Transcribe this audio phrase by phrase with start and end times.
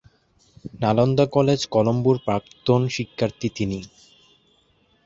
[0.79, 3.79] Nalanda college কলম্বোর প্রাক্তন শিক্ষার্থী তিনি।